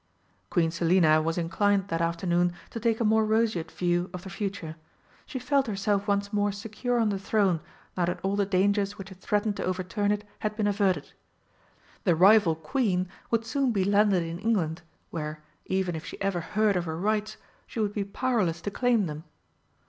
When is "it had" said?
10.11-10.55